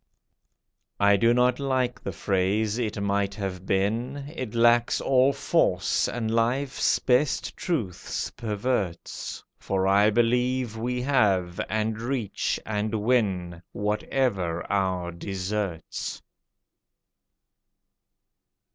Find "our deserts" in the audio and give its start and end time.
14.71-16.23